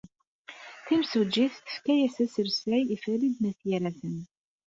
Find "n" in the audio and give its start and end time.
3.39-3.49